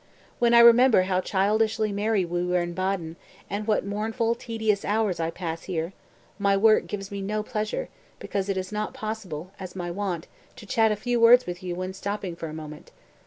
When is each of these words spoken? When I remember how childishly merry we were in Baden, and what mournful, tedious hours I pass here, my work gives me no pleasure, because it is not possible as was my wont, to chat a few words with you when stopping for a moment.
When 0.39 0.55
I 0.55 0.61
remember 0.61 1.03
how 1.03 1.21
childishly 1.21 1.91
merry 1.91 2.25
we 2.25 2.43
were 2.43 2.59
in 2.61 2.73
Baden, 2.73 3.17
and 3.51 3.67
what 3.67 3.85
mournful, 3.85 4.33
tedious 4.33 4.83
hours 4.83 5.19
I 5.19 5.29
pass 5.29 5.65
here, 5.65 5.93
my 6.39 6.57
work 6.57 6.87
gives 6.87 7.11
me 7.11 7.21
no 7.21 7.43
pleasure, 7.43 7.87
because 8.17 8.49
it 8.49 8.57
is 8.57 8.71
not 8.71 8.95
possible 8.95 9.51
as 9.59 9.73
was 9.75 9.75
my 9.75 9.91
wont, 9.91 10.25
to 10.55 10.65
chat 10.65 10.91
a 10.91 10.95
few 10.95 11.19
words 11.19 11.45
with 11.45 11.61
you 11.61 11.75
when 11.75 11.93
stopping 11.93 12.35
for 12.35 12.47
a 12.47 12.51
moment. 12.53 12.89